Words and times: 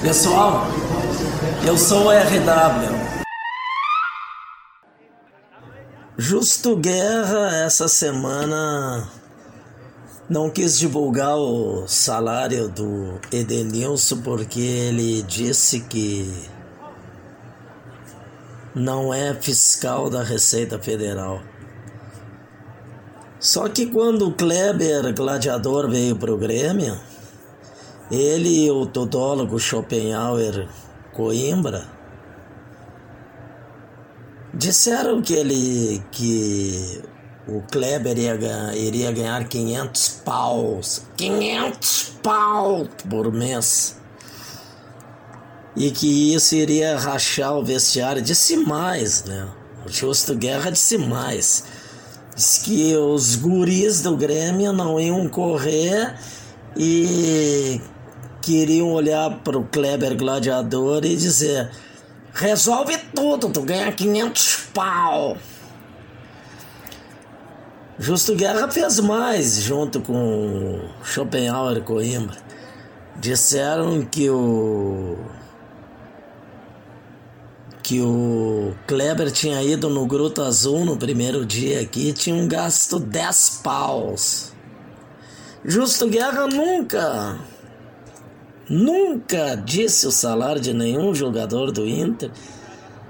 Pessoal, 0.00 0.68
eu 1.66 1.76
sou 1.76 2.04
o 2.04 2.10
RW. 2.12 2.94
Justo 6.16 6.76
Guerra 6.76 7.56
essa 7.64 7.88
semana 7.88 9.10
não 10.30 10.48
quis 10.50 10.78
divulgar 10.78 11.34
o 11.36 11.88
salário 11.88 12.68
do 12.68 13.20
Edenilson 13.32 14.20
porque 14.22 14.60
ele 14.60 15.20
disse 15.24 15.80
que 15.80 16.48
não 18.74 19.12
é 19.12 19.34
fiscal 19.34 20.10
da 20.10 20.22
Receita 20.22 20.78
Federal. 20.78 21.40
Só 23.40 23.68
que 23.68 23.86
quando 23.86 24.28
o 24.28 24.34
Kleber 24.34 25.14
Gladiador 25.14 25.88
veio 25.88 26.16
para 26.16 26.32
o 26.32 26.36
Grêmio, 26.36 26.98
ele 28.10 28.64
e 28.66 28.70
o 28.70 28.86
todólogo 28.86 29.58
Schopenhauer 29.58 30.68
Coimbra 31.12 31.86
disseram 34.52 35.22
que 35.22 35.34
ele 35.34 36.02
que 36.10 37.02
o 37.46 37.62
Kleber 37.62 38.18
ia, 38.18 38.36
iria 38.74 39.12
ganhar 39.12 39.48
500 39.48 40.08
paus, 40.24 41.02
500 41.16 42.12
paus 42.22 42.88
por 43.08 43.32
mês. 43.32 43.96
E 45.78 45.92
que 45.92 46.34
isso 46.34 46.56
iria 46.56 46.98
rachar 46.98 47.56
o 47.56 47.64
vestiário. 47.64 48.20
Disse 48.20 48.56
mais, 48.56 49.24
né? 49.24 49.48
O 49.86 49.88
Justo 49.88 50.34
Guerra 50.34 50.70
disse 50.70 50.98
mais. 50.98 51.62
Disse 52.34 52.60
que 52.64 52.96
os 52.96 53.36
guris 53.36 54.02
do 54.02 54.16
Grêmio 54.16 54.72
não 54.72 54.98
iam 54.98 55.28
correr 55.28 56.16
e 56.76 57.80
queriam 58.42 58.90
olhar 58.92 59.38
para 59.44 59.56
o 59.56 59.64
Kleber 59.64 60.16
Gladiador 60.16 61.04
e 61.04 61.14
dizer: 61.14 61.70
resolve 62.34 62.98
tudo, 63.14 63.48
tu 63.48 63.62
ganha 63.62 63.92
500 63.92 64.56
pau. 64.74 65.36
Justo 68.00 68.34
Guerra 68.34 68.68
fez 68.68 68.98
mais 68.98 69.60
junto 69.60 70.00
com 70.00 70.80
Schopenhauer 71.04 71.78
e 71.78 71.80
Coimbra. 71.82 72.36
Disseram 73.16 74.02
que 74.02 74.28
o 74.30 75.18
que 77.88 78.02
o 78.02 78.74
Kleber 78.86 79.30
tinha 79.30 79.62
ido 79.62 79.88
no 79.88 80.04
Gruto 80.04 80.42
Azul 80.42 80.84
no 80.84 80.98
primeiro 80.98 81.46
dia 81.46 81.80
aqui, 81.80 82.12
tinha 82.12 82.36
um 82.36 82.46
gasto 82.46 82.98
10 82.98 83.62
paus. 83.64 84.52
Justo 85.64 86.06
Guerra 86.06 86.46
nunca 86.48 87.38
nunca 88.68 89.54
disse 89.54 90.06
o 90.06 90.10
salário 90.10 90.60
de 90.60 90.74
nenhum 90.74 91.14
jogador 91.14 91.72
do 91.72 91.88
Inter, 91.88 92.30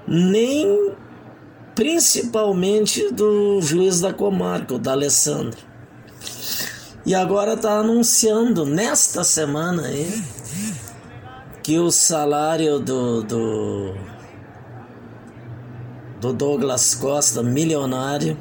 nem 0.06 0.92
principalmente 1.74 3.12
do 3.12 3.60
juiz 3.60 4.00
da 4.00 4.14
comarca, 4.14 4.74
o 4.74 4.78
D'Alessandro. 4.78 5.58
E 7.04 7.16
agora 7.16 7.54
está 7.54 7.80
anunciando 7.80 8.64
nesta 8.64 9.24
semana 9.24 9.88
aí 9.88 10.22
que 11.64 11.80
o 11.80 11.90
salário 11.90 12.78
do, 12.78 13.22
do, 13.24 13.94
do 16.20 16.32
Douglas 16.32 16.94
Costa, 16.94 17.42
milionário, 17.42 18.36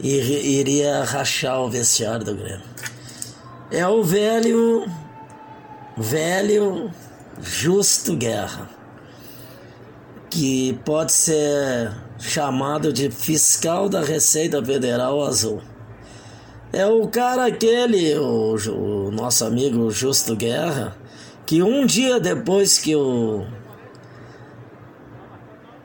iria 0.00 1.04
rachar 1.04 1.60
o 1.60 1.68
vestiário 1.68 2.24
do 2.24 2.34
Grêmio. 2.34 2.62
É 3.70 3.86
o 3.86 4.02
velho 4.02 4.86
velho 5.96 6.90
Justo 7.42 8.14
Guerra, 8.14 8.70
que 10.30 10.78
pode 10.84 11.12
ser 11.12 11.92
chamado 12.18 12.92
de 12.92 13.10
fiscal 13.10 13.88
da 13.88 14.00
Receita 14.00 14.64
Federal 14.64 15.22
Azul. 15.22 15.60
É 16.72 16.86
o 16.86 17.08
cara 17.08 17.46
aquele, 17.46 18.16
o, 18.16 18.56
o 18.56 19.10
nosso 19.10 19.44
amigo 19.44 19.90
Justo 19.90 20.36
Guerra, 20.36 20.96
que 21.44 21.62
um 21.62 21.84
dia 21.84 22.20
depois 22.20 22.78
que 22.78 22.94
o 22.94 23.44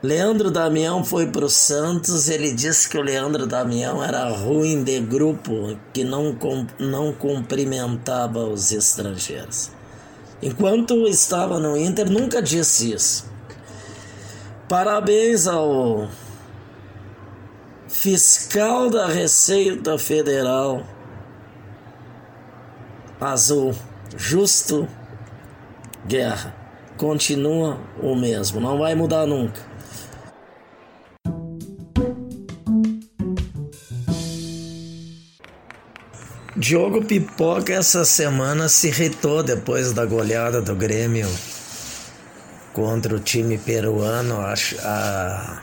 Leandro 0.04 0.52
Damião 0.52 1.02
foi 1.02 1.28
para 1.28 1.46
o 1.46 1.50
Santos, 1.50 2.28
ele 2.28 2.52
disse 2.52 2.90
que 2.90 2.98
o 2.98 3.02
Leandro 3.02 3.48
Damião 3.48 4.04
era 4.04 4.28
ruim 4.28 4.84
de 4.84 5.00
grupo, 5.00 5.80
que 5.94 6.04
não, 6.04 6.38
não 6.78 7.14
cumprimentava 7.14 8.40
os 8.40 8.74
estrangeiros. 8.74 9.72
Enquanto 10.42 11.08
estava 11.08 11.58
no 11.58 11.78
Inter, 11.78 12.12
nunca 12.12 12.42
disse 12.42 12.92
isso. 12.92 13.32
Parabéns 14.68 15.48
ao 15.48 16.10
fiscal 17.88 18.90
da 18.90 19.08
Receita 19.08 19.98
Federal 19.98 20.84
Azul, 23.22 23.74
Justo 24.18 24.86
Guerra. 26.06 26.54
Continua 26.98 27.80
o 28.02 28.14
mesmo, 28.18 28.60
não 28.60 28.78
vai 28.78 28.96
mudar 28.96 29.26
nunca. 29.26 29.73
Diogo 36.64 37.04
Pipoca 37.04 37.74
essa 37.74 38.06
semana 38.06 38.70
se 38.70 38.88
irritou 38.88 39.44
depois 39.44 39.92
da 39.92 40.06
goleada 40.06 40.62
do 40.62 40.74
Grêmio 40.74 41.30
contra 42.72 43.14
o 43.14 43.20
time 43.20 43.58
peruano. 43.58 44.40
Acho, 44.40 44.78
a, 44.82 45.62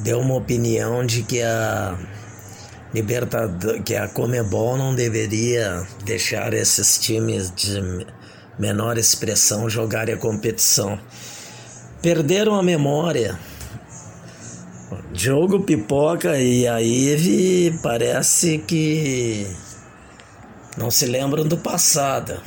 deu 0.00 0.18
uma 0.18 0.34
opinião 0.34 1.06
de 1.06 1.22
que 1.22 1.40
a 1.40 1.96
Libertador, 2.92 3.80
que 3.84 3.94
a 3.94 4.08
Comebol 4.08 4.76
não 4.76 4.92
deveria 4.92 5.86
deixar 6.04 6.52
esses 6.52 6.98
times 6.98 7.52
de 7.54 8.04
menor 8.58 8.98
expressão 8.98 9.70
jogarem 9.70 10.16
a 10.16 10.18
competição. 10.18 10.98
Perderam 12.02 12.56
a 12.56 12.62
memória. 12.62 13.38
Diogo 15.12 15.60
Pipoca 15.60 16.40
e 16.40 16.66
a 16.66 16.82
Ive 16.82 17.78
parece 17.84 18.58
que 18.58 19.69
não 20.76 20.90
se 20.90 21.06
lembram 21.06 21.44
do 21.44 21.58
passado. 21.58 22.40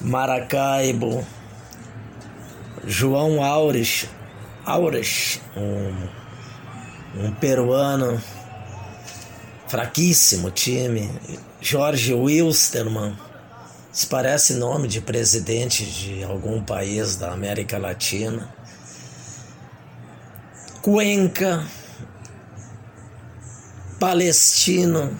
Maracaibo, 0.00 1.26
João 2.86 3.42
Aures, 3.42 4.06
Aures, 4.64 5.40
um, 5.56 6.08
um 7.26 7.32
peruano, 7.32 8.22
fraquíssimo 9.68 10.50
time, 10.50 11.10
Jorge 11.60 12.14
Wilstermann, 12.14 13.16
isso 13.92 14.06
parece 14.08 14.54
nome 14.54 14.86
de 14.86 15.00
presidente 15.00 15.84
de 15.84 16.22
algum 16.22 16.62
país 16.62 17.16
da 17.16 17.32
América 17.32 17.76
Latina. 17.76 18.48
Cuenca, 20.80 21.66
Palestino, 23.98 25.14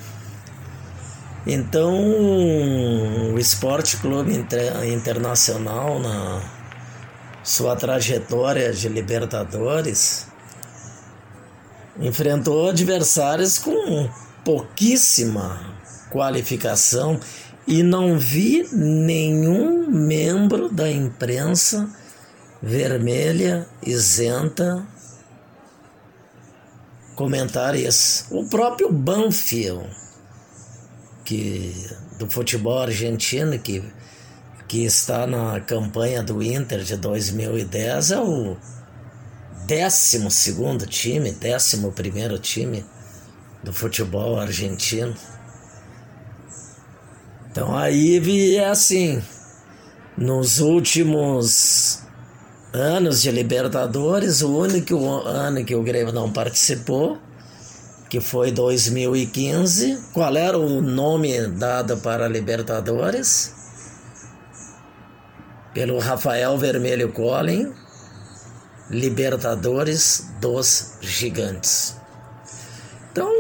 então, 1.47 3.33
o 3.33 3.39
Esporte 3.39 3.97
Clube 3.97 4.33
Internacional, 4.93 5.99
na 5.99 6.43
sua 7.43 7.75
trajetória 7.75 8.73
de 8.73 8.89
Libertadores, 8.89 10.27
enfrentou 11.99 12.69
adversários 12.69 13.59
com 13.59 14.09
pouquíssima 14.45 15.61
qualificação 16.11 17.19
e 17.67 17.83
não 17.83 18.19
vi 18.19 18.69
nenhum 18.73 19.91
membro 19.91 20.69
da 20.69 20.91
imprensa 20.91 21.89
vermelha 22.63 23.67
isenta 23.85 24.87
comentar 27.15 27.75
isso. 27.75 28.27
O 28.31 28.47
próprio 28.47 28.93
Banfield 28.93 29.89
que, 31.31 31.73
do 32.19 32.29
futebol 32.29 32.81
argentino 32.81 33.57
que, 33.57 33.85
que 34.67 34.85
está 34.85 35.29
na 35.29 35.61
campanha 35.61 36.25
do 36.25 36.43
Inter 36.43 36.83
de 36.83 36.97
2010 36.97 38.11
é 38.11 38.19
o 38.19 38.57
12 39.65 40.27
time, 40.89 41.37
11 41.37 42.39
time 42.41 42.85
do 43.63 43.73
futebol 43.73 44.41
argentino. 44.41 45.15
Então 47.53 47.77
aí 47.79 48.57
é 48.57 48.69
assim, 48.69 49.23
nos 50.19 50.59
últimos 50.59 52.03
anos 52.73 53.23
de 53.23 53.31
Libertadores, 53.31 54.43
o 54.43 54.59
único 54.59 54.99
ano 55.25 55.65
que 55.65 55.77
o 55.77 55.83
Grêmio 55.85 56.13
não 56.13 56.33
participou, 56.33 57.19
que 58.11 58.21
foi 58.21 58.51
2015. 58.51 60.09
Qual 60.13 60.37
era 60.37 60.59
o 60.59 60.83
nome 60.83 61.47
dado 61.47 61.97
para 61.99 62.27
Libertadores? 62.27 63.55
Pelo 65.73 66.01
Rafael 66.01 66.59
Vermelho 66.59 67.13
Collin, 67.13 67.73
Libertadores 68.91 70.27
dos 70.41 70.97
Gigantes. 71.01 71.97
Então, 73.13 73.31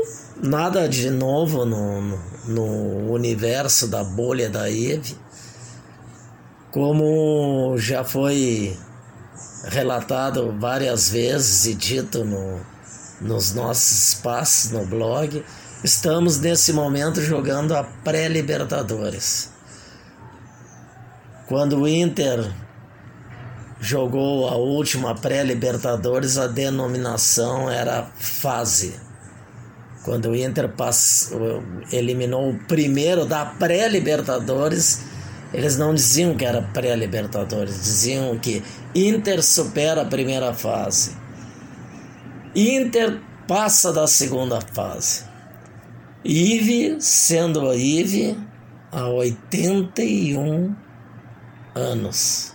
nada 0.40 0.88
de 0.88 1.10
novo 1.10 1.64
no, 1.64 2.16
no 2.46 3.12
universo 3.12 3.88
da 3.88 4.04
bolha 4.04 4.48
da 4.48 4.70
IVE. 4.70 5.18
Como 6.70 7.74
já 7.76 8.04
foi 8.04 8.78
relatado 9.64 10.56
várias 10.60 11.10
vezes 11.10 11.66
e 11.66 11.74
dito 11.74 12.24
no, 12.24 12.60
nos 13.20 13.54
nossos 13.54 14.08
espaços 14.08 14.70
no 14.70 14.84
blog, 14.86 15.44
estamos 15.84 16.38
nesse 16.38 16.72
momento 16.72 17.20
jogando 17.20 17.74
a 17.74 17.84
pré-Libertadores. 17.84 19.50
Quando 21.46 21.80
o 21.80 21.88
Inter 21.88 22.50
jogou 23.80 24.48
a 24.48 24.56
última 24.56 25.14
pré-Libertadores, 25.14 26.38
a 26.38 26.46
denominação 26.46 27.68
era 27.68 28.06
fase. 28.16 28.94
Quando 30.04 30.30
o 30.30 30.36
Inter 30.36 30.68
passou, 30.68 31.62
eliminou 31.92 32.50
o 32.50 32.58
primeiro 32.66 33.26
da 33.26 33.44
pré-Libertadores, 33.44 35.02
eles 35.52 35.76
não 35.76 35.94
diziam 35.94 36.36
que 36.36 36.44
era 36.44 36.62
pré-Libertadores, 36.62 37.82
diziam 37.82 38.38
que 38.38 38.62
Inter 38.94 39.42
supera 39.42 40.02
a 40.02 40.06
primeira 40.06 40.54
fase. 40.54 41.16
Inter 42.54 43.20
passa 43.46 43.92
da 43.92 44.06
segunda 44.06 44.60
fase. 44.60 45.24
Ive, 46.24 47.00
sendo 47.00 47.68
a 47.68 47.76
Ive, 47.76 48.36
há 48.90 49.06
81 49.08 50.74
anos. 51.74 52.54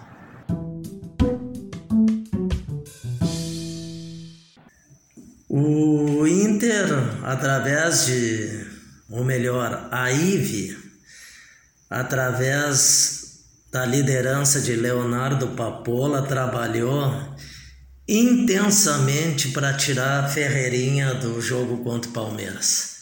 O 5.50 6.28
Inter, 6.28 6.88
através 7.24 8.08
de, 8.08 8.68
ou 9.10 9.24
melhor, 9.24 9.88
a 9.92 10.12
Ive, 10.12 10.78
através 11.90 13.46
da 13.72 13.86
liderança 13.86 14.60
de 14.60 14.76
Leonardo 14.76 15.48
Papola, 15.50 16.22
trabalhou 16.22 17.14
intensamente 18.08 19.50
para 19.50 19.74
tirar 19.74 20.24
a 20.24 20.28
Ferreirinha 20.28 21.14
do 21.16 21.42
jogo 21.42 21.84
contra 21.84 22.10
o 22.10 22.14
Palmeiras. 22.14 22.96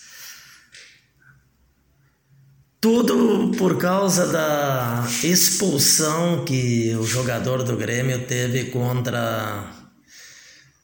Tudo 2.80 3.52
por 3.58 3.78
causa 3.78 4.28
da 4.28 5.08
expulsão 5.24 6.44
que 6.44 6.96
o 7.00 7.04
jogador 7.04 7.64
do 7.64 7.78
Grêmio 7.78 8.26
teve 8.26 8.66
contra 8.66 9.72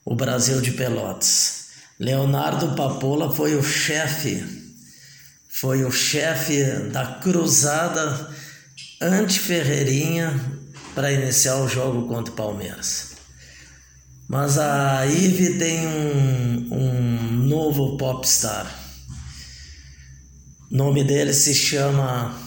o 0.05 0.15
Brasil 0.15 0.61
de 0.61 0.71
Pelotas. 0.71 1.69
Leonardo 1.99 2.75
Papola 2.75 3.33
foi 3.33 3.55
o 3.55 3.63
chefe 3.63 4.59
foi 5.59 5.83
o 5.83 5.91
chefe 5.91 6.63
da 6.89 7.05
cruzada 7.05 8.33
anti-Ferreirinha 9.01 10.33
para 10.95 11.11
iniciar 11.11 11.57
o 11.57 11.67
jogo 11.67 12.07
contra 12.07 12.31
o 12.31 12.35
Palmeiras. 12.37 13.08
Mas 14.29 14.59
a 14.59 15.07
Ive 15.07 15.57
tem 15.57 15.87
um, 15.87 16.67
um 16.71 17.47
novo 17.47 17.97
popstar. 17.97 18.71
O 20.71 20.77
nome 20.77 21.03
dele 21.03 21.33
se 21.33 21.55
chama 21.55 22.37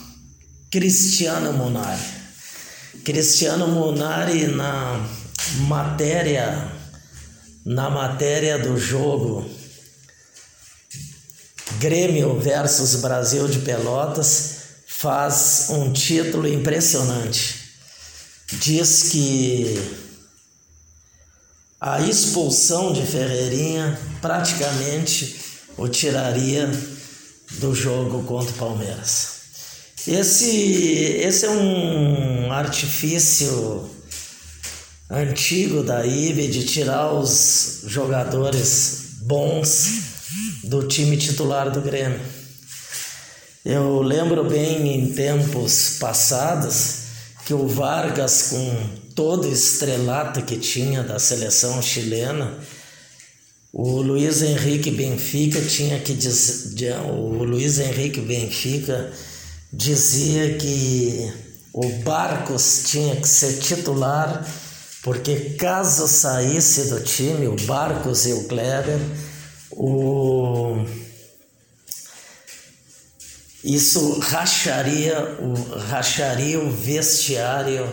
Cristiano 0.70 1.52
Munari. 1.52 2.00
Cristiano 3.04 3.66
Munari 3.66 4.46
na 4.46 5.04
matéria 5.66 6.70
na 7.64 7.90
matéria 7.90 8.58
do 8.58 8.78
jogo 8.78 9.48
Grêmio 11.78 12.38
versus 12.38 12.96
Brasil 12.96 13.48
de 13.48 13.58
Pelotas 13.60 14.50
faz 14.86 15.66
um 15.70 15.92
título 15.92 16.46
impressionante. 16.46 17.56
Diz 18.52 19.10
que 19.10 20.11
a 21.84 22.00
expulsão 22.00 22.92
de 22.92 23.04
Ferreirinha 23.04 23.98
praticamente 24.20 25.36
o 25.76 25.88
tiraria 25.88 26.70
do 27.58 27.74
jogo 27.74 28.22
contra 28.22 28.52
o 28.52 28.56
Palmeiras. 28.56 29.32
Esse, 30.06 30.46
esse 30.46 31.44
é 31.44 31.50
um 31.50 32.52
artifício 32.52 33.90
antigo 35.10 35.82
da 35.82 36.06
IBE 36.06 36.46
de 36.46 36.64
tirar 36.64 37.12
os 37.14 37.80
jogadores 37.86 39.16
bons 39.22 40.02
do 40.62 40.86
time 40.86 41.16
titular 41.16 41.68
do 41.68 41.80
Grêmio. 41.80 42.20
Eu 43.64 44.00
lembro 44.02 44.48
bem 44.48 44.86
em 44.86 45.12
tempos 45.12 45.96
passados 45.98 47.02
que 47.44 47.52
o 47.52 47.66
Vargas, 47.66 48.50
com 48.50 49.01
todo 49.14 49.48
estrelato 49.48 50.42
que 50.42 50.56
tinha 50.56 51.02
da 51.02 51.18
seleção 51.18 51.80
chilena, 51.82 52.58
o 53.72 54.02
Luiz 54.02 54.42
Henrique 54.42 54.90
Benfica 54.90 55.60
tinha 55.62 55.98
que 55.98 56.12
dizer, 56.12 56.96
o 57.00 57.42
Luiz 57.42 57.78
Henrique 57.78 58.20
Benfica 58.20 59.10
dizia 59.72 60.58
que 60.58 61.32
o 61.72 61.88
Barcos 62.02 62.82
tinha 62.86 63.16
que 63.16 63.26
ser 63.26 63.58
titular, 63.58 64.46
porque 65.02 65.56
caso 65.58 66.06
saísse 66.06 66.90
do 66.90 67.00
time 67.00 67.48
o 67.48 67.56
Barcos 67.64 68.26
e 68.26 68.32
o 68.34 68.44
Kleber, 68.44 69.00
o 69.70 70.84
isso 73.64 74.18
racharia 74.18 75.38
o, 75.40 75.54
racharia 75.78 76.58
o 76.58 76.70
vestiário 76.70 77.88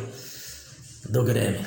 do 1.10 1.24
Grêmio. 1.24 1.66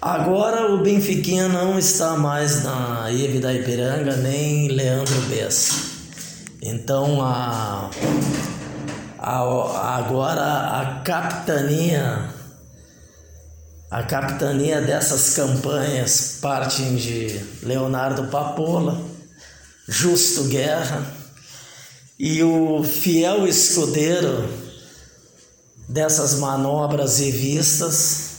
Agora 0.00 0.70
o 0.72 0.82
Benfiquinha 0.82 1.48
não 1.48 1.78
está 1.78 2.16
mais 2.16 2.62
na 2.62 3.10
Ive 3.10 3.40
da 3.40 3.52
Ipiranga, 3.54 4.16
nem 4.16 4.68
Leandro 4.68 5.20
Bessa. 5.22 5.74
Então 6.60 7.22
a, 7.22 7.90
a, 9.18 9.96
agora 9.96 10.80
a 10.80 11.00
capitania 11.04 12.36
a 13.90 14.02
capitania 14.02 14.80
dessas 14.80 15.34
campanhas 15.34 16.38
partem 16.42 16.96
de 16.96 17.40
Leonardo 17.62 18.24
Papola, 18.24 19.00
Justo 19.88 20.44
Guerra 20.44 21.06
e 22.18 22.42
o 22.42 22.82
fiel 22.82 23.46
escudeiro 23.46 24.65
dessas 25.88 26.34
manobras 26.34 27.20
e 27.20 27.30
vistas 27.30 28.36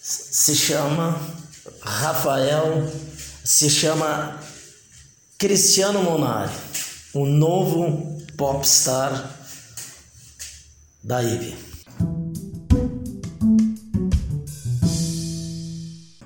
se 0.00 0.54
chama 0.54 1.20
Rafael, 1.82 2.90
se 3.44 3.68
chama 3.68 4.38
Cristiano 5.38 6.02
Monari, 6.02 6.52
o 7.14 7.26
novo 7.26 8.18
popstar 8.36 9.38
da 11.02 11.22
IBE. 11.22 11.56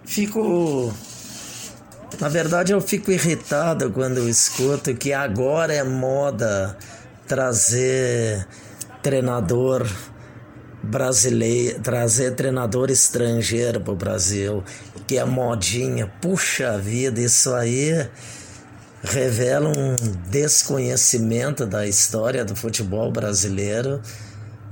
Fico. 0.04 0.92
Na 2.20 2.28
verdade, 2.28 2.72
eu 2.72 2.80
fico 2.80 3.10
irritado 3.10 3.90
quando 3.90 4.18
eu 4.18 4.28
escuto 4.28 4.94
que 4.94 5.12
agora 5.12 5.72
é 5.72 5.82
moda 5.82 6.76
trazer 7.26 8.46
treinador 9.02 9.88
brasileiro, 10.82 11.80
trazer 11.80 12.34
treinador 12.34 12.90
estrangeiro 12.90 13.80
para 13.80 13.92
o 13.92 13.96
Brasil, 13.96 14.64
que 15.06 15.18
é 15.18 15.24
modinha. 15.24 16.06
Puxa 16.20 16.78
vida, 16.78 17.20
isso 17.20 17.54
aí 17.54 18.08
revela 19.02 19.68
um 19.68 19.96
desconhecimento 20.30 21.66
da 21.66 21.86
história 21.86 22.44
do 22.44 22.54
futebol 22.54 23.10
brasileiro 23.10 24.00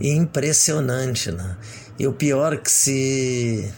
impressionante, 0.00 1.30
né? 1.30 1.56
E 1.98 2.06
o 2.06 2.12
pior 2.12 2.54
é 2.54 2.56
que 2.56 2.70
se 2.70 3.72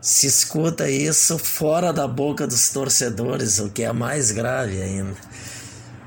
se 0.00 0.26
escuta 0.26 0.88
isso 0.88 1.36
fora 1.36 1.92
da 1.92 2.06
boca 2.06 2.46
dos 2.46 2.70
torcedores, 2.70 3.58
o 3.58 3.68
que 3.68 3.82
é 3.82 3.92
mais 3.92 4.30
grave 4.30 4.80
ainda. 4.80 5.14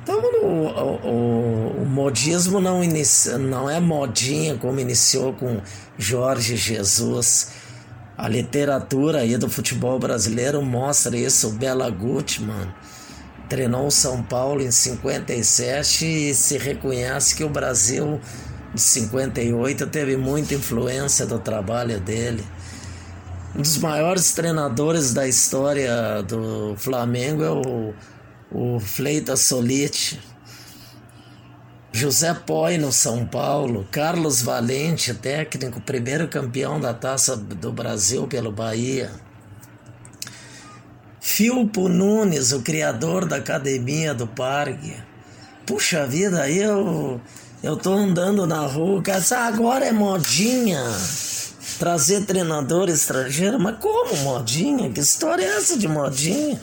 Então, 0.03 0.19
o, 0.19 1.07
o, 1.07 1.83
o 1.83 1.85
modismo 1.85 2.59
não, 2.59 2.83
inicia, 2.83 3.37
não 3.37 3.69
é 3.69 3.79
modinha 3.79 4.57
como 4.57 4.79
iniciou 4.79 5.33
com 5.33 5.61
Jorge 5.97 6.55
Jesus 6.55 7.51
A 8.17 8.27
literatura 8.27 9.19
aí 9.19 9.37
do 9.37 9.47
futebol 9.47 9.99
brasileiro 9.99 10.61
mostra 10.63 11.15
isso. 11.15 11.49
O 11.49 11.51
Bela 11.51 11.89
Gutmann 11.89 12.73
treinou 13.47 13.87
o 13.87 13.91
São 13.91 14.23
Paulo 14.23 14.61
em 14.61 14.71
57 14.71 16.05
e 16.05 16.33
se 16.33 16.57
reconhece 16.57 17.35
que 17.35 17.43
o 17.43 17.49
Brasil 17.49 18.19
de 18.73 18.81
58 18.81 19.85
teve 19.87 20.17
muita 20.17 20.53
influência 20.55 21.25
do 21.25 21.37
trabalho 21.37 21.99
dele. 21.99 22.43
Um 23.55 23.61
dos 23.61 23.77
maiores 23.77 24.31
treinadores 24.31 25.13
da 25.13 25.27
história 25.27 26.23
do 26.23 26.73
Flamengo 26.77 27.43
é 27.43 27.51
o, 27.51 27.93
o 28.51 28.79
Fleitas 28.79 29.41
Solite. 29.41 30.19
José 31.93 32.33
Poi 32.33 32.77
no 32.77 32.91
São 32.91 33.25
Paulo, 33.25 33.85
Carlos 33.91 34.41
Valente, 34.41 35.13
técnico, 35.13 35.81
primeiro 35.81 36.27
campeão 36.27 36.79
da 36.79 36.93
Taça 36.93 37.35
do 37.35 37.71
Brasil 37.71 38.27
pelo 38.27 38.51
Bahia. 38.51 39.11
Filpo 41.19 41.89
Nunes, 41.89 42.51
o 42.51 42.61
criador 42.61 43.25
da 43.25 43.37
Academia 43.37 44.13
do 44.13 44.25
Parque. 44.25 44.95
Puxa 45.65 46.07
vida, 46.07 46.49
eu, 46.49 47.19
eu 47.61 47.75
tô 47.75 47.93
andando 47.93 48.47
na 48.47 48.65
rua, 48.65 49.01
cara, 49.01 49.23
agora 49.47 49.85
é 49.85 49.91
modinha 49.91 50.81
trazer 51.77 52.25
treinador 52.25 52.89
estrangeiro, 52.89 53.59
mas 53.59 53.77
como 53.79 54.15
modinha? 54.17 54.91
Que 54.91 54.99
história 54.99 55.43
é 55.43 55.57
essa 55.57 55.77
de 55.77 55.87
modinha? 55.87 56.61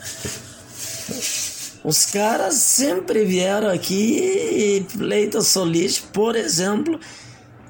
Os 1.83 2.05
caras 2.05 2.55
sempre 2.55 3.23
vieram 3.23 3.69
aqui 3.69 4.19
e 4.19 4.97
Leita 4.97 5.41
Solis, 5.41 5.99
por 5.99 6.35
exemplo, 6.35 6.99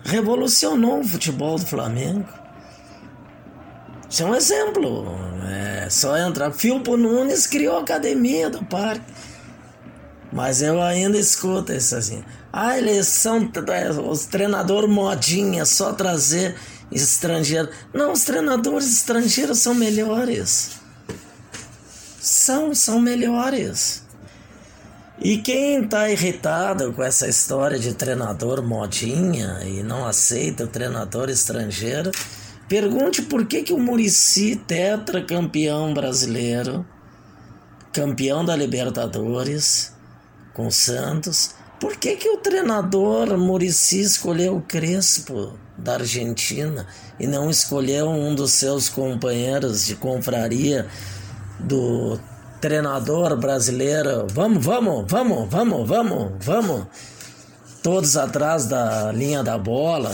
revolucionou 0.04 1.00
o 1.00 1.04
futebol 1.04 1.58
do 1.58 1.66
Flamengo. 1.66 2.28
Isso 4.10 4.24
é 4.24 4.26
um 4.26 4.36
exemplo. 4.36 5.06
É 5.48 5.88
só 5.90 6.18
entrar. 6.18 6.52
Filpo 6.52 6.98
Nunes 6.98 7.46
criou 7.46 7.78
a 7.78 7.82
academia 7.82 8.50
do 8.50 8.66
parque. 8.66 9.06
Mas 10.32 10.62
eu 10.62 10.82
ainda 10.82 11.18
escuto 11.18 11.72
isso 11.72 11.96
assim. 11.96 12.24
Ah, 12.52 12.78
eles 12.78 13.08
são 13.08 13.52
é, 13.68 13.92
os 13.92 14.26
treinadores 14.26 14.90
modinha, 14.90 15.66
só 15.66 15.94
trazer 15.94 16.56
estrangeiro. 16.92 17.70
Não, 17.94 18.12
os 18.12 18.24
treinadores 18.24 18.92
estrangeiros 18.92 19.60
são 19.60 19.76
melhores. 19.76 20.79
São, 22.50 22.74
são 22.74 23.00
melhores. 23.00 24.02
E 25.20 25.38
quem 25.38 25.84
está 25.84 26.10
irritado 26.10 26.92
com 26.94 27.04
essa 27.04 27.28
história 27.28 27.78
de 27.78 27.94
treinador 27.94 28.64
modinha 28.64 29.60
e 29.66 29.84
não 29.84 30.08
aceita 30.08 30.64
o 30.64 30.68
treinador 30.68 31.30
estrangeiro, 31.30 32.10
pergunte 32.68 33.22
por 33.22 33.46
que, 33.46 33.62
que 33.62 33.72
o 33.72 33.78
Murici, 33.78 34.56
tetracampeão 34.56 35.94
brasileiro, 35.94 36.84
campeão 37.94 38.44
da 38.44 38.56
Libertadores 38.56 39.94
com 40.52 40.66
o 40.66 40.72
Santos, 40.72 41.52
por 41.80 41.98
que, 41.98 42.16
que 42.16 42.30
o 42.30 42.38
treinador 42.38 43.38
Murici 43.38 44.02
escolheu 44.02 44.56
o 44.58 44.62
Crespo 44.64 45.54
da 45.78 45.98
Argentina 45.98 46.88
e 47.20 47.28
não 47.28 47.48
escolheu 47.48 48.10
um 48.10 48.34
dos 48.34 48.54
seus 48.54 48.90
companheiros 48.90 49.86
de 49.86 49.96
confraria 49.96 50.88
do 51.60 52.20
treinador 52.60 53.38
brasileiro? 53.38 54.28
Vamos, 54.32 54.66
vamos, 54.66 55.06
vamos, 55.10 55.50
vamos, 55.50 55.88
vamos, 55.88 56.46
vamos. 56.46 56.88
Todos 57.82 58.18
atrás 58.18 58.66
da 58.66 59.12
linha 59.12 59.44
da 59.44 59.58
bola. 59.58 60.14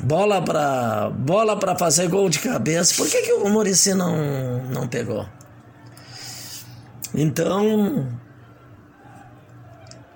Bola 0.00 0.42
para 0.42 1.10
bola 1.10 1.56
para 1.56 1.76
fazer 1.76 2.08
gol 2.08 2.28
de 2.28 2.40
cabeça. 2.40 2.94
Por 2.96 3.08
que, 3.08 3.22
que 3.22 3.32
o 3.32 3.48
Murici 3.48 3.94
não, 3.94 4.62
não 4.64 4.88
pegou? 4.88 5.26
Então, 7.14 8.08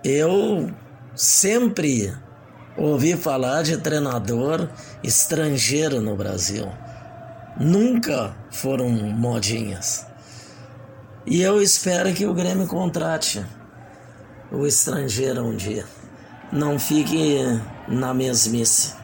eu 0.02 0.68
sempre 1.14 2.12
ouvi 2.76 3.16
falar 3.16 3.62
de 3.62 3.76
treinador 3.76 4.68
estrangeiro 5.02 6.00
no 6.00 6.16
Brasil. 6.16 6.68
Nunca 7.56 8.34
foram 8.50 8.88
modinhas. 8.88 10.07
E 11.30 11.42
eu 11.42 11.60
espero 11.60 12.14
que 12.14 12.24
o 12.24 12.32
Grêmio 12.32 12.66
contrate 12.66 13.44
o 14.50 14.66
estrangeiro 14.66 15.44
um 15.44 15.54
dia. 15.54 15.84
Não 16.50 16.78
fique 16.78 17.38
na 17.86 18.14
mesmice. 18.14 18.94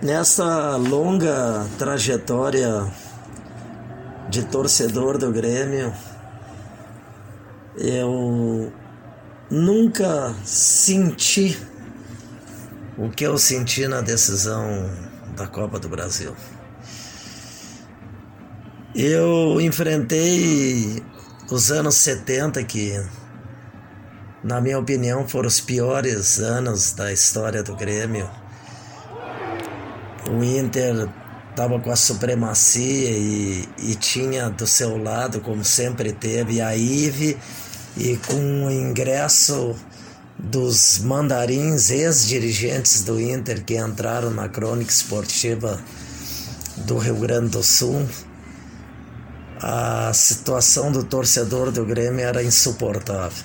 Nessa 0.00 0.76
longa 0.76 1.66
trajetória 1.76 2.86
de 4.30 4.44
torcedor 4.44 5.18
do 5.18 5.32
Grêmio, 5.32 5.92
eu 7.76 8.72
nunca 9.50 10.32
senti 10.44 11.60
o 12.96 13.10
que 13.10 13.24
eu 13.24 13.36
senti 13.36 13.88
na 13.88 14.00
decisão 14.00 14.88
da 15.36 15.48
Copa 15.48 15.80
do 15.80 15.88
Brasil. 15.88 16.36
Eu 19.00 19.60
enfrentei 19.60 21.00
os 21.48 21.70
anos 21.70 21.94
70 21.94 22.64
que, 22.64 23.00
na 24.42 24.60
minha 24.60 24.76
opinião, 24.76 25.28
foram 25.28 25.46
os 25.46 25.60
piores 25.60 26.40
anos 26.40 26.94
da 26.94 27.12
história 27.12 27.62
do 27.62 27.76
Grêmio. 27.76 28.28
O 30.28 30.42
Inter 30.42 31.08
estava 31.48 31.78
com 31.78 31.92
a 31.92 31.94
supremacia 31.94 33.10
e, 33.10 33.68
e 33.78 33.94
tinha 33.94 34.50
do 34.50 34.66
seu 34.66 35.00
lado, 35.00 35.40
como 35.42 35.64
sempre 35.64 36.12
teve, 36.12 36.60
a 36.60 36.74
IVE 36.76 37.38
e 37.96 38.16
com 38.26 38.66
o 38.66 38.68
ingresso 38.68 39.76
dos 40.36 40.98
mandarins, 40.98 41.90
ex-dirigentes 41.90 43.04
do 43.04 43.20
Inter 43.20 43.62
que 43.64 43.76
entraram 43.76 44.32
na 44.32 44.48
crônica 44.48 44.90
esportiva 44.90 45.80
do 46.78 46.98
Rio 46.98 47.14
Grande 47.14 47.50
do 47.50 47.62
Sul, 47.62 48.04
a 49.60 50.12
situação 50.12 50.92
do 50.92 51.04
torcedor 51.04 51.70
do 51.70 51.84
Grêmio 51.84 52.20
era 52.24 52.42
insuportável. 52.42 53.44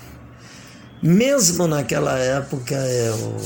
Mesmo 1.02 1.68
naquela 1.68 2.18
época, 2.18 2.76
eu, 2.76 3.38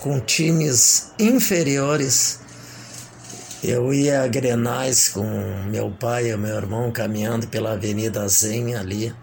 com 0.00 0.20
times 0.20 1.12
inferiores, 1.18 2.40
eu 3.62 3.92
ia 3.92 4.22
a 4.22 4.28
Grenais 4.28 5.08
com 5.08 5.24
meu 5.70 5.90
pai 5.90 6.30
e 6.30 6.36
meu 6.36 6.54
irmão 6.56 6.92
caminhando 6.92 7.48
pela 7.48 7.72
Avenida 7.72 8.26
Zen 8.28 8.74
ali 8.76 9.14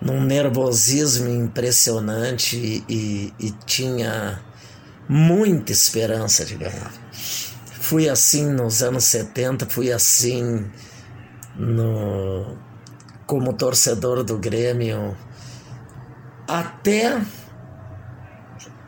num 0.00 0.20
nervosismo 0.22 1.28
impressionante 1.28 2.84
e, 2.88 3.32
e, 3.38 3.50
tinha 3.66 4.40
muita 5.08 5.72
esperança 5.72 6.44
de 6.44 6.54
ganhar. 6.56 6.92
Fui 7.80 8.08
assim 8.08 8.50
nos 8.50 8.82
anos 8.82 9.04
70, 9.04 9.66
fui 9.66 9.92
assim 9.92 10.64
no, 11.60 12.56
como 13.26 13.52
torcedor 13.52 14.24
do 14.24 14.38
Grêmio 14.38 15.16
até 16.48 17.20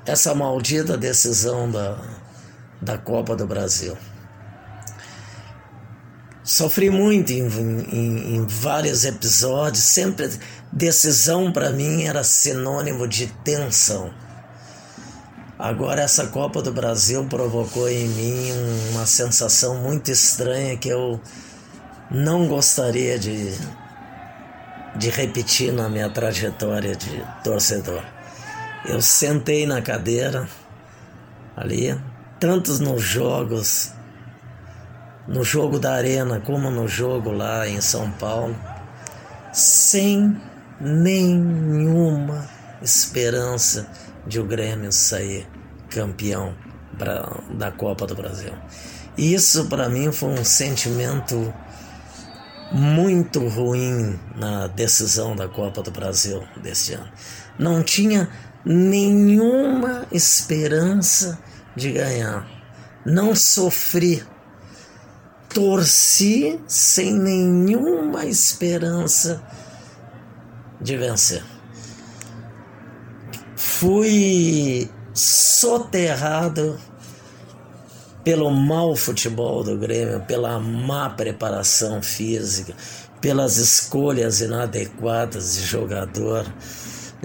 essa 0.04 0.34
maldita 0.34 0.96
decisão 0.96 1.70
da, 1.70 1.98
da 2.80 2.98
Copa 2.98 3.36
do 3.36 3.46
Brasil. 3.46 3.96
Sofri 6.42 6.90
muito 6.90 7.30
em, 7.30 7.46
em, 7.46 8.34
em 8.36 8.46
vários 8.46 9.04
episódios, 9.04 9.84
sempre 9.84 10.28
Decisão 10.72 11.52
para 11.52 11.68
mim 11.70 12.04
era 12.04 12.24
sinônimo 12.24 13.06
de 13.06 13.26
tensão. 13.44 14.10
Agora 15.58 16.00
essa 16.00 16.28
Copa 16.28 16.62
do 16.62 16.72
Brasil 16.72 17.26
provocou 17.26 17.90
em 17.90 18.08
mim 18.08 18.50
uma 18.90 19.04
sensação 19.04 19.76
muito 19.76 20.10
estranha 20.10 20.78
que 20.78 20.88
eu 20.88 21.20
não 22.12 22.46
gostaria 22.46 23.18
de, 23.18 23.56
de 24.96 25.08
repetir 25.08 25.72
na 25.72 25.88
minha 25.88 26.10
trajetória 26.10 26.94
de 26.94 27.24
torcedor. 27.42 28.02
Eu 28.84 29.00
sentei 29.00 29.66
na 29.66 29.80
cadeira 29.80 30.46
ali, 31.56 31.98
tantos 32.38 32.80
nos 32.80 33.02
jogos, 33.02 33.92
no 35.26 35.42
jogo 35.42 35.78
da 35.78 35.94
Arena 35.94 36.40
como 36.40 36.70
no 36.70 36.86
jogo 36.86 37.30
lá 37.30 37.66
em 37.66 37.80
São 37.80 38.10
Paulo, 38.12 38.54
sem 39.52 40.38
nenhuma 40.80 42.46
esperança 42.82 43.88
de 44.26 44.38
o 44.38 44.44
Grêmio 44.44 44.92
sair 44.92 45.46
campeão 45.88 46.54
pra, 46.98 47.40
da 47.54 47.70
Copa 47.70 48.06
do 48.06 48.14
Brasil. 48.14 48.52
Isso 49.16 49.66
para 49.66 49.88
mim 49.88 50.10
foi 50.10 50.30
um 50.30 50.44
sentimento 50.44 51.52
muito 52.72 53.46
ruim 53.48 54.18
na 54.34 54.66
decisão 54.66 55.36
da 55.36 55.46
Copa 55.48 55.82
do 55.82 55.90
Brasil 55.90 56.42
deste 56.62 56.94
ano. 56.94 57.10
Não 57.58 57.82
tinha 57.82 58.28
nenhuma 58.64 60.06
esperança 60.10 61.38
de 61.76 61.92
ganhar. 61.92 62.46
Não 63.04 63.34
sofri. 63.34 64.24
Torci 65.48 66.58
sem 66.66 67.12
nenhuma 67.12 68.24
esperança 68.24 69.42
de 70.80 70.96
vencer. 70.96 71.44
Fui 73.54 74.90
soterrado 75.12 76.78
pelo 78.24 78.50
mau 78.50 78.94
futebol 78.94 79.64
do 79.64 79.76
Grêmio, 79.76 80.20
pela 80.20 80.58
má 80.58 81.10
preparação 81.10 82.02
física, 82.02 82.74
pelas 83.20 83.56
escolhas 83.56 84.40
inadequadas 84.40 85.54
de 85.54 85.62
jogador, 85.62 86.46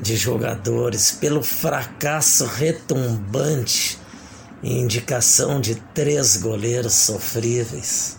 de 0.01 0.15
jogadores, 0.15 1.11
pelo 1.11 1.43
fracasso 1.43 2.45
retumbante 2.45 3.99
e 4.63 4.79
indicação 4.79 5.61
de 5.61 5.75
três 5.93 6.37
goleiros 6.37 6.93
sofríveis. 6.93 8.17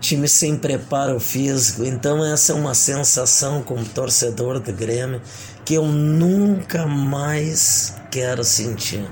Time 0.00 0.28
sem 0.28 0.56
preparo 0.56 1.18
físico, 1.18 1.84
então 1.84 2.24
essa 2.24 2.52
é 2.52 2.54
uma 2.54 2.74
sensação 2.74 3.62
como 3.62 3.84
torcedor 3.84 4.60
do 4.60 4.72
Grêmio 4.72 5.20
que 5.64 5.74
eu 5.74 5.84
nunca 5.84 6.86
mais 6.86 7.94
quero 8.10 8.42
sentir. 8.42 9.04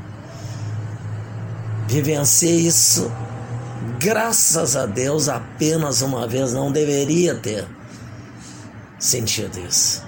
Vivenciei 1.89 2.67
isso, 2.67 3.11
graças 4.01 4.75
a 4.75 4.87
Deus, 4.87 5.29
apenas 5.29 6.03
uma 6.03 6.27
vez, 6.27 6.53
não 6.53 6.73
deveria 6.73 7.35
ter 7.37 7.65
sentido 8.99 9.59
isso. 9.61 10.05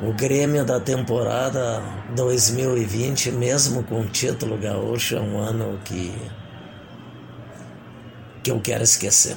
O 0.00 0.12
Grêmio 0.12 0.64
da 0.64 0.78
temporada 0.78 1.82
2020, 2.14 3.32
mesmo 3.32 3.82
com 3.82 4.02
o 4.02 4.08
título 4.08 4.56
gaúcho, 4.56 5.16
é 5.16 5.20
um 5.20 5.38
ano 5.38 5.80
que, 5.84 6.14
que 8.44 8.50
eu 8.52 8.60
quero 8.60 8.84
esquecer. 8.84 9.36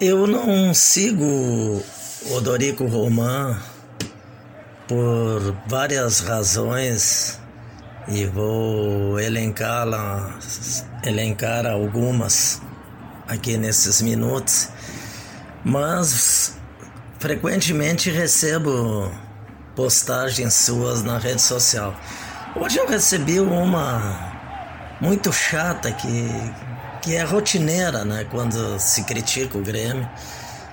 Eu 0.00 0.26
não 0.26 0.72
sigo 0.72 1.82
o 2.30 2.40
Dorico 2.40 2.86
Roman 2.86 3.60
por 4.90 5.54
várias 5.68 6.18
razões 6.18 7.38
e 8.08 8.26
vou 8.26 9.20
elencar, 9.20 9.86
elencar 11.04 11.64
algumas 11.64 12.60
aqui 13.28 13.56
nesses 13.56 14.02
minutos, 14.02 14.68
mas 15.64 16.56
frequentemente 17.20 18.10
recebo 18.10 19.12
postagens 19.76 20.54
suas 20.54 21.04
na 21.04 21.18
rede 21.18 21.40
social. 21.40 21.94
Hoje 22.56 22.78
eu 22.78 22.88
recebi 22.88 23.38
uma 23.38 24.98
muito 25.00 25.32
chata 25.32 25.92
que, 25.92 26.52
que 27.00 27.14
é 27.14 27.22
rotineira, 27.22 28.04
né? 28.04 28.26
Quando 28.28 28.76
se 28.80 29.04
critica 29.04 29.56
o 29.56 29.62
Grêmio. 29.62 30.10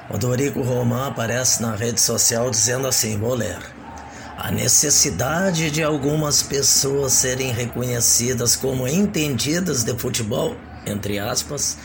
O 0.10 0.18
Dorico 0.18 0.64
Román 0.64 1.10
aparece 1.10 1.62
na 1.62 1.76
rede 1.76 2.02
social 2.02 2.50
dizendo 2.50 2.88
assim: 2.88 3.16
vou 3.20 3.36
ler. 3.36 3.77
A 4.38 4.52
necessidade 4.52 5.72
de 5.72 5.82
algumas 5.82 6.44
pessoas 6.44 7.14
serem 7.14 7.52
reconhecidas 7.52 8.56
como 8.56 8.88
entendidas 8.88 9.84
de 9.84 9.98
futebol, 9.98 10.56
entre 10.86 11.18
aspas, 11.18 11.76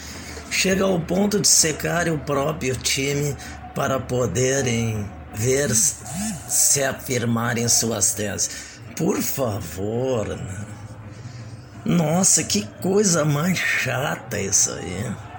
chega 0.50 0.84
ao 0.84 1.00
ponto 1.00 1.40
de 1.40 1.48
secar 1.48 2.08
o 2.10 2.18
próprio 2.18 2.76
time 2.76 3.34
para 3.74 3.98
poderem 3.98 5.10
ver 5.34 5.74
se 5.74 6.84
afirmar 6.84 7.56
em 7.56 7.66
suas 7.68 8.12
teses. 8.12 8.50
Por 8.96 9.22
favor. 9.22 10.28
Né? 10.28 10.66
Nossa, 11.86 12.44
que 12.44 12.66
coisa 12.82 13.24
mais 13.24 13.56
chata 13.56 14.38
isso 14.38 14.70
aí. 14.72 15.31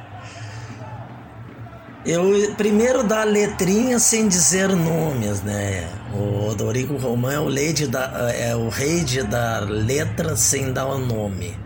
Eu 2.05 2.53
primeiro 2.57 3.01
dá 3.01 3.23
letrinha 3.23 3.97
sem 3.97 4.27
dizer 4.27 4.75
nomes, 4.75 5.41
né? 5.41 5.87
O 6.13 6.53
Dorico 6.53 6.97
Romão 6.97 7.31
é 7.31 7.39
o, 7.39 7.47
lady 7.47 7.87
da, 7.87 8.29
é 8.35 8.53
o 8.53 8.67
rei 8.67 9.05
de 9.05 9.23
dar 9.23 9.61
letra 9.61 10.35
sem 10.35 10.73
dar 10.73 10.85
o 10.85 10.97
nome. 10.97 11.57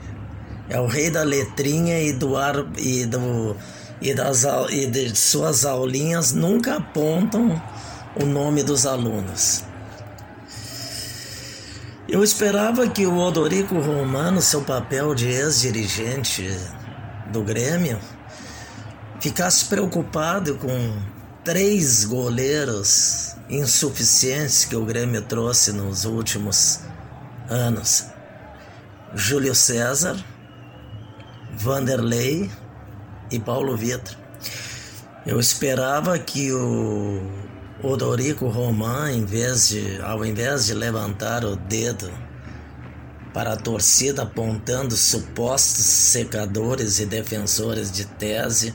É 0.70 0.80
o 0.80 0.86
rei 0.86 1.10
da 1.10 1.24
letrinha 1.24 2.00
e 2.00 2.14
do 2.14 2.38
ar 2.38 2.68
e 2.78 3.06
do 3.06 3.56
e 4.00 4.14
das 4.14 4.44
e 4.70 4.86
de 4.86 5.16
suas 5.16 5.66
aulinhas 5.66 6.34
nunca 6.34 6.76
apontam 6.76 7.60
o 8.16 8.24
nome 8.24 8.62
dos 8.62 8.86
alunos. 8.86 9.64
Eu 12.08 12.24
esperava 12.24 12.88
que 12.88 13.08
o 13.08 13.18
Odorico 13.18 13.80
Romano, 13.80 14.40
seu 14.40 14.62
papel 14.62 15.16
de 15.16 15.28
ex-dirigente 15.28 16.56
do 17.32 17.42
Grêmio, 17.42 17.98
ficasse 19.20 19.66
preocupado 19.66 20.56
com 20.56 20.96
três 21.44 22.04
goleiros 22.06 23.36
insuficientes 23.50 24.66
que 24.66 24.76
o 24.76 24.86
Grêmio 24.86 25.22
trouxe 25.22 25.72
nos 25.72 26.06
últimos 26.06 26.82
anos: 27.50 28.06
Júlio 29.14 29.56
César, 29.56 30.18
Vanderlei 31.54 32.50
e 33.32 33.40
Paulo 33.40 33.76
Vitor. 33.76 34.16
Eu 35.26 35.40
esperava 35.40 36.18
que 36.18 36.54
o 36.54 37.22
Odorico 37.84 38.48
Roman, 38.48 39.12
em 39.12 39.26
vez 39.26 39.70
de, 39.70 40.02
ao 40.02 40.26
invés 40.26 40.66
de 40.66 40.74
levantar 40.74 41.44
o 41.44 41.56
dedo 41.56 42.12
para 43.34 43.54
a 43.54 43.58
torcida 43.58 44.24
apontando 44.24 44.96
supostos 44.96 45.86
secadores 45.86 47.00
e 47.00 47.06
defensores 47.06 47.92
de 47.92 48.06
tese, 48.06 48.74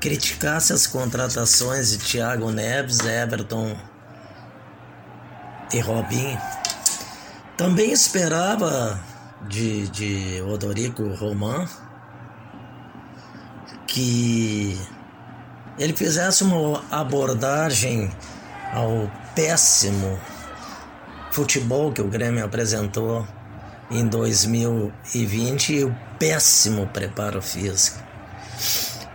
criticasse 0.00 0.72
as 0.72 0.86
contratações 0.86 1.90
de 1.90 1.98
Thiago 1.98 2.50
Neves, 2.50 3.00
Everton 3.00 3.76
e 5.72 5.80
Robinho. 5.80 6.40
Também 7.56 7.90
esperava 7.90 8.98
de, 9.48 9.88
de 9.88 10.42
Odorico 10.42 11.02
Roman 11.14 11.66
que 13.86 14.78
ele 15.78 15.96
fizesse 15.96 16.44
uma 16.44 16.82
abordagem 16.90 18.10
ao 18.72 19.10
péssimo 19.34 20.18
futebol 21.30 21.92
que 21.92 22.02
o 22.02 22.08
Grêmio 22.08 22.44
apresentou 22.44 23.26
em 23.90 24.06
2020 24.06 25.72
e 25.72 25.84
o 25.84 25.96
péssimo 26.18 26.86
preparo 26.88 27.40
físico. 27.40 28.07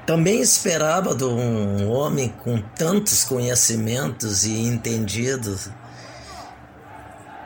Também 0.05 0.41
esperava 0.41 1.15
de 1.15 1.23
um 1.23 1.89
homem 1.89 2.29
com 2.43 2.61
tantos 2.75 3.23
conhecimentos 3.23 4.43
e 4.43 4.51
entendidos 4.51 5.69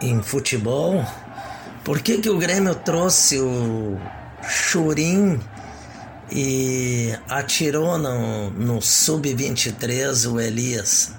em 0.01 0.21
futebol, 0.21 1.05
por 1.83 2.01
que, 2.01 2.17
que 2.17 2.29
o 2.29 2.37
Grêmio 2.37 2.75
trouxe 2.75 3.39
o 3.39 3.97
Churim 4.43 5.39
e 6.31 7.15
atirou 7.29 7.97
no, 7.97 8.49
no 8.51 8.81
Sub-23 8.81 10.31
o 10.31 10.39
Elias? 10.39 11.13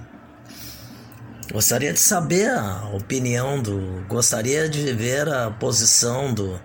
Gostaria 1.51 1.92
de 1.92 1.98
saber 1.98 2.51
a 2.51 2.90
opinião 2.92 3.62
do. 3.62 4.05
Gostaria 4.07 4.68
de 4.68 4.92
ver 4.92 5.27
a 5.29 5.51
posição 5.51 6.35
do, 6.35 6.61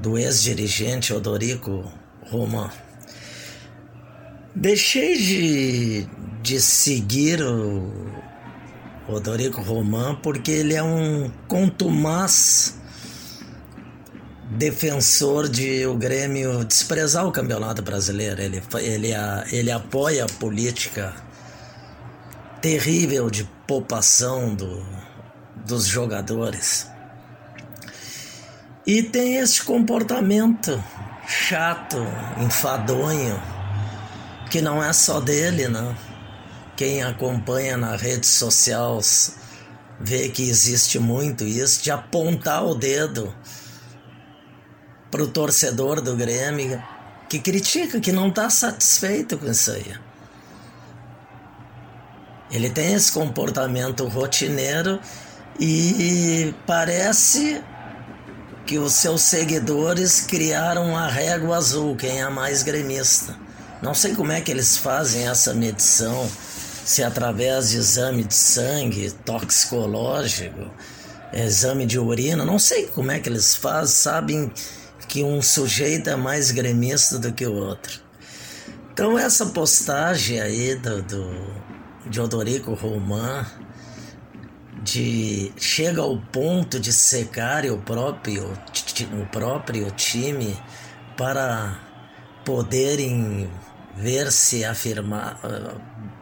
do 0.00 0.18
ex-dirigente 0.18 1.14
Odorico 1.14 1.84
Roman. 2.28 2.68
Deixei 4.60 5.16
de, 5.16 6.08
de 6.42 6.60
seguir 6.60 7.40
o 7.40 7.92
Odorico 9.06 9.62
Roman 9.62 10.16
porque 10.16 10.50
ele 10.50 10.74
é 10.74 10.82
um 10.82 11.30
contumaz 11.46 12.76
defensor 14.50 15.48
de 15.48 15.86
o 15.86 15.94
Grêmio 15.94 16.64
desprezar 16.64 17.24
o 17.24 17.30
campeonato 17.30 17.82
brasileiro. 17.82 18.42
Ele, 18.42 18.60
ele, 18.80 19.10
ele 19.52 19.70
apoia 19.70 20.24
a 20.24 20.26
política 20.26 21.14
terrível 22.60 23.30
de 23.30 23.48
poupação 23.64 24.56
do, 24.56 24.84
dos 25.64 25.86
jogadores. 25.86 26.90
E 28.84 29.04
tem 29.04 29.36
esse 29.36 29.62
comportamento 29.62 30.82
chato, 31.28 31.98
enfadonho, 32.40 33.40
que 34.50 34.60
não 34.60 34.82
é 34.82 34.92
só 34.92 35.20
dele, 35.20 35.68
né? 35.68 35.96
Quem 36.76 37.02
acompanha 37.02 37.76
nas 37.76 38.00
redes 38.00 38.30
sociais 38.30 39.36
vê 40.00 40.28
que 40.28 40.48
existe 40.48 40.98
muito 40.98 41.44
isso 41.44 41.82
de 41.82 41.90
apontar 41.90 42.64
o 42.64 42.74
dedo 42.74 43.34
para 45.10 45.22
o 45.22 45.28
torcedor 45.28 46.00
do 46.00 46.14
Grêmio 46.16 46.82
que 47.28 47.38
critica, 47.38 48.00
que 48.00 48.10
não 48.10 48.28
está 48.28 48.48
satisfeito 48.48 49.36
com 49.36 49.50
isso 49.50 49.70
aí. 49.70 49.94
Ele 52.50 52.70
tem 52.70 52.94
esse 52.94 53.12
comportamento 53.12 54.06
rotineiro 54.06 54.98
e 55.60 56.54
parece 56.66 57.62
que 58.64 58.78
os 58.78 58.92
seus 58.94 59.22
seguidores 59.22 60.20
criaram 60.22 60.96
a 60.96 61.08
régua 61.08 61.56
azul, 61.56 61.96
quem 61.96 62.20
é 62.20 62.28
mais 62.30 62.62
gremista. 62.62 63.47
Não 63.82 63.94
sei 63.94 64.14
como 64.14 64.32
é 64.32 64.40
que 64.40 64.50
eles 64.50 64.76
fazem 64.76 65.28
essa 65.28 65.54
medição, 65.54 66.28
se 66.84 67.02
através 67.02 67.70
de 67.70 67.76
exame 67.76 68.24
de 68.24 68.34
sangue, 68.34 69.10
toxicológico, 69.24 70.70
exame 71.32 71.86
de 71.86 71.98
urina, 71.98 72.44
não 72.44 72.58
sei 72.58 72.86
como 72.86 73.10
é 73.10 73.20
que 73.20 73.28
eles 73.28 73.54
fazem, 73.54 73.94
sabem 73.94 74.52
que 75.06 75.22
um 75.22 75.40
sujeito 75.40 76.10
é 76.10 76.16
mais 76.16 76.50
gremista 76.50 77.18
do 77.18 77.32
que 77.32 77.46
o 77.46 77.54
outro. 77.54 78.00
Então 78.92 79.16
essa 79.16 79.46
postagem 79.46 80.40
aí 80.40 80.74
do, 80.74 81.02
do 81.02 81.68
de 82.08 82.20
Odorico 82.20 82.74
Roman 82.74 83.46
de 84.82 85.52
chega 85.58 86.00
ao 86.00 86.18
ponto 86.18 86.80
de 86.80 86.92
secar 86.92 87.64
o 87.66 87.78
próprio 87.78 88.52
o 89.12 89.26
próprio 89.26 89.90
time 89.92 90.56
para 91.16 91.78
poderem 92.44 93.50
ver 94.00 94.30
se 94.32 94.64
afirmar 94.64 95.40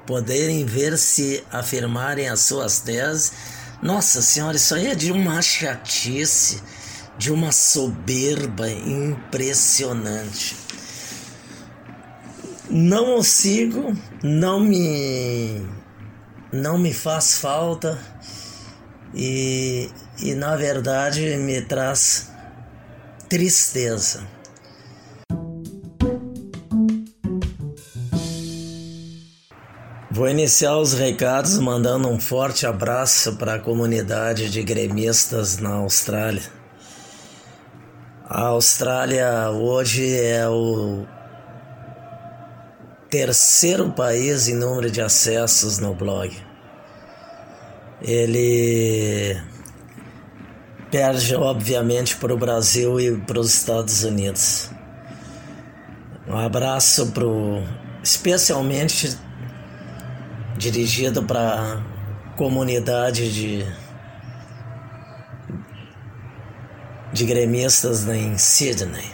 poderem 0.06 0.64
ver 0.64 0.96
se 0.96 1.44
afirmarem 1.50 2.28
as 2.28 2.40
suas 2.40 2.80
teses 2.80 3.32
nossa 3.82 4.22
senhora 4.22 4.56
isso 4.56 4.74
aí 4.74 4.88
é 4.88 4.94
de 4.94 5.12
uma 5.12 5.40
chatice 5.42 6.62
de 7.18 7.32
uma 7.32 7.52
soberba 7.52 8.70
impressionante 8.70 10.56
não 12.70 13.18
o 13.18 13.22
sigo 13.22 13.96
não 14.22 14.60
me 14.60 15.66
não 16.52 16.78
me 16.78 16.92
faz 16.92 17.38
falta 17.38 17.98
e, 19.14 19.90
e 20.22 20.34
na 20.34 20.56
verdade 20.56 21.36
me 21.36 21.62
traz 21.62 22.30
tristeza. 23.28 24.35
Vou 30.16 30.30
iniciar 30.30 30.78
os 30.78 30.94
recados 30.94 31.58
mandando 31.58 32.08
um 32.08 32.18
forte 32.18 32.66
abraço 32.66 33.36
para 33.36 33.56
a 33.56 33.58
comunidade 33.58 34.48
de 34.48 34.62
gremistas 34.62 35.58
na 35.58 35.74
Austrália. 35.74 36.40
A 38.24 38.46
Austrália 38.46 39.50
hoje 39.50 40.18
é 40.18 40.48
o 40.48 41.04
terceiro 43.10 43.92
país 43.92 44.48
em 44.48 44.54
número 44.54 44.90
de 44.90 45.02
acessos 45.02 45.78
no 45.78 45.94
blog 45.94 46.34
ele 48.00 49.38
perde, 50.90 51.34
obviamente, 51.34 52.16
para 52.16 52.32
o 52.32 52.38
Brasil 52.38 52.98
e 52.98 53.18
para 53.18 53.38
os 53.38 53.52
Estados 53.52 54.02
Unidos. 54.02 54.70
Um 56.26 56.38
abraço 56.38 57.12
pro, 57.12 57.62
especialmente 58.02 59.25
dirigido 60.56 61.22
para 61.22 61.82
comunidade 62.36 63.32
de, 63.32 63.66
de 67.12 67.24
gremistas 67.24 68.08
em 68.08 68.36
Sydney. 68.38 69.04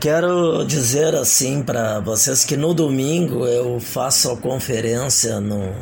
Quero 0.00 0.64
dizer 0.64 1.14
assim 1.14 1.62
para 1.62 1.98
vocês 2.00 2.44
que 2.44 2.56
no 2.56 2.72
domingo 2.72 3.46
eu 3.46 3.80
faço 3.80 4.30
a 4.30 4.36
conferência 4.36 5.40
no 5.40 5.74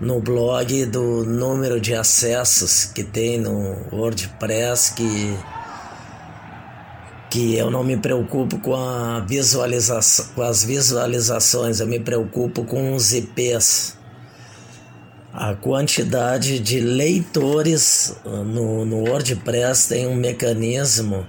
no 0.00 0.18
blog 0.18 0.86
do 0.86 1.26
número 1.26 1.78
de 1.78 1.94
acessos 1.94 2.86
que 2.86 3.04
tem 3.04 3.38
no 3.38 3.76
WordPress 3.92 4.94
que 4.94 5.36
que 7.30 7.54
eu 7.56 7.70
não 7.70 7.84
me 7.84 7.96
preocupo 7.96 8.58
com 8.58 8.74
a 8.74 9.20
visualização 9.20 10.26
com 10.34 10.42
as 10.42 10.64
visualizações, 10.64 11.78
eu 11.78 11.86
me 11.86 12.00
preocupo 12.00 12.64
com 12.64 12.92
os 12.92 13.12
IPs. 13.12 13.96
A 15.32 15.54
quantidade 15.54 16.58
de 16.58 16.80
leitores 16.80 18.16
no, 18.24 18.84
no 18.84 18.96
WordPress 19.08 19.88
tem 19.88 20.08
um 20.08 20.16
mecanismo 20.16 21.24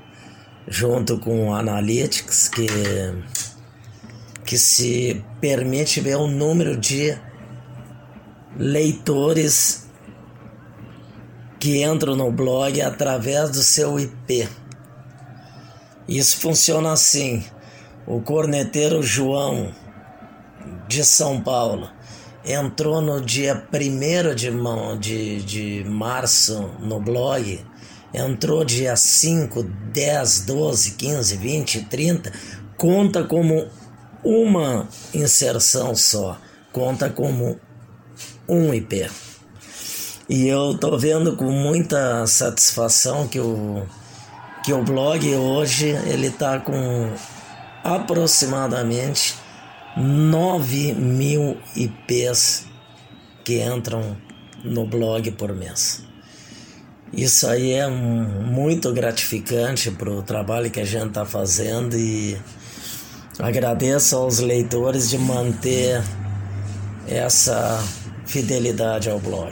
junto 0.68 1.20
com 1.20 1.50
o 1.50 1.54
Analytics 1.54 2.50
que 2.50 2.68
que 4.44 4.58
se 4.58 5.24
permite 5.40 6.02
ver 6.02 6.16
o 6.18 6.28
número 6.28 6.76
de 6.76 7.18
leitores 8.58 9.88
que 11.60 11.84
entram 11.84 12.16
no 12.16 12.32
blog 12.32 12.82
através 12.82 13.52
do 13.52 13.64
seu 13.64 14.00
IP. 14.00 14.50
Isso 16.12 16.42
funciona 16.42 16.92
assim. 16.92 17.42
O 18.06 18.20
corneteiro 18.20 19.02
João 19.02 19.74
de 20.86 21.06
São 21.06 21.40
Paulo 21.40 21.90
entrou 22.44 23.00
no 23.00 23.22
dia 23.22 23.66
1 23.74 24.36
de, 24.36 24.52
de, 25.00 25.42
de 25.42 25.90
março 25.90 26.70
no 26.82 27.00
blog, 27.00 27.66
entrou 28.14 28.66
dia 28.66 28.94
5, 28.98 29.64
10, 29.64 30.42
12, 30.42 30.92
15, 30.92 31.38
20, 31.38 31.86
30, 31.86 32.34
conta 32.76 33.24
como 33.24 33.70
uma 34.22 34.90
inserção 35.14 35.96
só, 35.96 36.38
conta 36.74 37.10
como 37.10 37.58
um 38.50 38.74
IP. 38.74 39.10
E 40.28 40.46
eu 40.46 40.78
tô 40.78 40.98
vendo 40.98 41.38
com 41.38 41.50
muita 41.52 42.28
satisfação 42.28 43.30
que 43.30 43.40
o, 43.40 43.88
que 44.64 44.74
o 44.74 44.84
blog 44.84 45.36
hoje 45.36 45.88
ele 45.88 46.30
tá 46.30 46.60
com 46.60 47.12
aproximadamente 47.84 49.36
9 49.98 50.94
mil 50.94 51.58
IPs 51.76 52.66
que 53.44 53.62
entram 53.62 54.16
no 54.64 54.86
blog 54.86 55.32
por 55.32 55.54
mês. 55.54 56.04
Isso 57.12 57.46
aí 57.48 57.74
é 57.74 57.90
muito 57.90 58.94
gratificante 58.94 59.92
para 59.92 60.10
o 60.10 60.22
trabalho 60.22 60.72
que 60.72 60.80
a 60.80 60.86
gente 60.86 61.08
está 61.08 61.26
fazendo 61.26 61.98
e 61.98 62.38
agradeço 63.38 64.16
aos 64.16 64.40
leitores 64.40 65.10
de 65.10 65.18
manter 65.18 66.02
essa 67.08 67.84
fidelidade 68.26 69.10
ao 69.10 69.20
blog. 69.20 69.52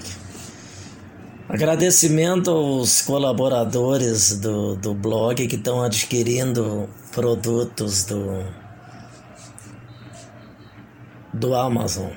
Agradecimento 1.49 2.51
aos 2.51 3.01
colaboradores 3.01 4.37
do, 4.37 4.75
do 4.75 4.93
blog 4.93 5.47
que 5.47 5.55
estão 5.55 5.81
adquirindo 5.81 6.87
produtos 7.11 8.03
do, 8.03 8.45
do 11.33 11.55
Amazon. 11.55 12.11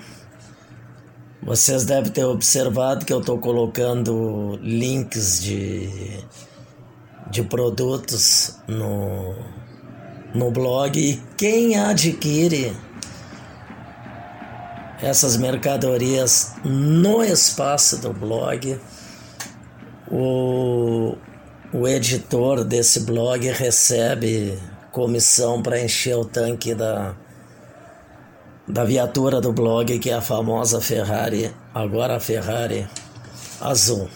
Vocês 1.42 1.86
devem 1.86 2.12
ter 2.12 2.26
observado 2.26 3.06
que 3.06 3.12
eu 3.12 3.20
estou 3.20 3.38
colocando 3.38 4.58
links 4.60 5.42
de, 5.42 5.88
de 7.30 7.42
produtos 7.42 8.58
no, 8.68 9.34
no 10.34 10.50
blog 10.50 11.00
e 11.00 11.16
quem 11.38 11.80
adquire 11.80 12.76
essas 15.00 15.38
mercadorias 15.38 16.52
no 16.62 17.24
espaço 17.24 17.96
do 17.96 18.12
blog. 18.12 18.78
O, 20.12 21.16
o 21.72 21.88
editor 21.88 22.64
desse 22.64 23.00
blog 23.00 23.50
recebe 23.50 24.58
comissão 24.90 25.62
para 25.62 25.80
encher 25.82 26.14
o 26.14 26.24
tanque 26.26 26.74
da, 26.74 27.14
da 28.68 28.84
viatura 28.84 29.40
do 29.40 29.54
blog, 29.54 29.98
que 29.98 30.10
é 30.10 30.14
a 30.14 30.20
famosa 30.20 30.82
Ferrari, 30.82 31.50
agora 31.74 32.16
a 32.16 32.20
Ferrari 32.20 32.86
azul. 33.58 34.06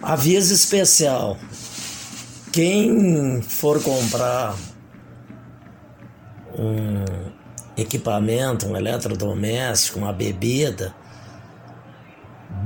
Aviso 0.00 0.54
especial: 0.54 1.36
quem 2.50 3.42
for 3.42 3.82
comprar 3.82 4.56
um 6.58 7.04
equipamento, 7.76 8.66
um 8.66 8.74
eletrodoméstico, 8.74 9.98
uma 9.98 10.14
bebida, 10.14 10.94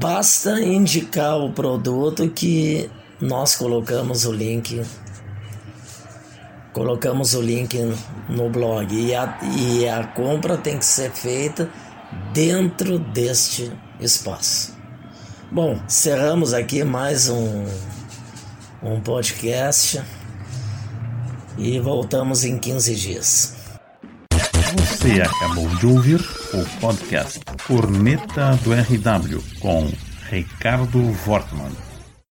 basta 0.01 0.59
indicar 0.61 1.39
o 1.39 1.53
produto 1.53 2.29
que 2.31 2.91
nós 3.21 3.55
colocamos 3.55 4.25
o 4.25 4.33
link 4.33 4.83
colocamos 6.73 7.35
o 7.35 7.43
link 7.43 7.77
no 8.29 8.49
blog 8.49 8.95
e 8.95 9.15
a, 9.15 9.39
e 9.43 9.87
a 9.87 10.05
compra 10.05 10.57
tem 10.57 10.79
que 10.79 10.85
ser 10.87 11.11
feita 11.11 11.69
dentro 12.33 12.99
deste 12.99 13.71
espaço. 14.01 14.75
Bom, 15.51 15.79
cerramos 15.87 16.55
aqui 16.55 16.83
mais 16.83 17.29
um, 17.29 17.67
um 18.83 19.01
podcast 19.01 20.01
e 21.59 21.79
voltamos 21.79 22.45
em 22.45 22.57
15 22.59 22.95
dias. 22.95 23.57
Você 24.77 25.21
acabou 25.21 25.69
de 25.69 25.87
ouvir 25.87 26.21
o 26.55 26.81
podcast 26.81 27.41
Corneta 27.71 28.59
do 28.65 28.73
RW 28.73 29.41
com 29.61 29.89
Ricardo 30.29 30.99
Wortmann. 31.25 31.90